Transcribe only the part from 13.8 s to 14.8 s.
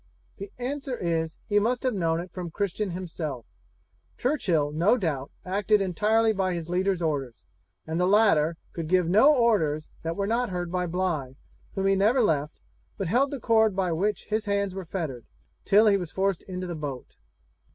which his hands